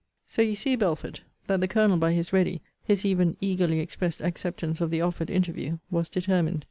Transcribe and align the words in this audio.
So 0.25 0.41
you 0.41 0.55
see, 0.55 0.75
Belford, 0.75 1.19
that 1.45 1.59
the 1.61 1.67
Colonel 1.67 1.97
by 1.97 2.13
his 2.13 2.33
ready, 2.33 2.63
his 2.83 3.05
even 3.05 3.37
eagerly 3.39 3.79
expressed 3.79 4.19
acceptance 4.19 4.81
of 4.81 4.89
the 4.89 5.01
offered 5.01 5.29
interview, 5.29 5.77
was 5.91 6.09
determined. 6.09 6.59